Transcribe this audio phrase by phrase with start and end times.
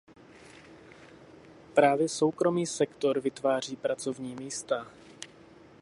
[1.73, 4.87] Právě soukromý sektor vytváří pracovní místa.